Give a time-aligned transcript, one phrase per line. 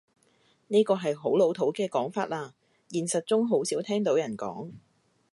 [0.69, 2.53] 呢個係好老土嘅講法喇，
[2.89, 4.71] 現實中好少聽到人講